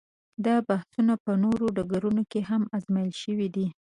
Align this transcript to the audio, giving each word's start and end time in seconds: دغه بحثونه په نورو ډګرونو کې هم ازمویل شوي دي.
دغه 0.45 0.61
بحثونه 0.69 1.13
په 1.23 1.31
نورو 1.43 1.65
ډګرونو 1.77 2.23
کې 2.31 2.41
هم 2.49 2.61
ازمویل 2.77 3.13
شوي 3.23 3.47
دي. 3.55 3.67